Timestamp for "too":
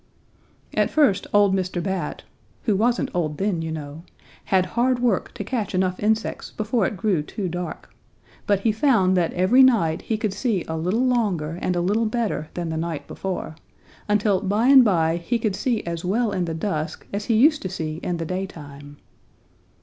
7.21-7.47